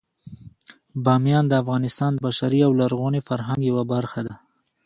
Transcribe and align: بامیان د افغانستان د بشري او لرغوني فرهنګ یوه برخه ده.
بامیان 1.03 1.45
د 1.47 1.53
افغانستان 1.63 2.11
د 2.13 2.19
بشري 2.27 2.59
او 2.67 2.71
لرغوني 2.81 3.21
فرهنګ 3.27 3.61
یوه 3.69 3.83
برخه 3.93 4.21
ده. 4.27 4.35